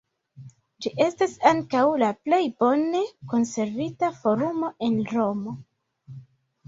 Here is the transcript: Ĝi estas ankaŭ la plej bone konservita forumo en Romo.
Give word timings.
Ĝi 0.85 0.91
estas 1.07 1.35
ankaŭ 1.49 1.83
la 2.03 2.09
plej 2.27 2.41
bone 2.65 3.03
konservita 3.35 4.13
forumo 4.23 4.75
en 4.89 4.99
Romo. 5.17 5.59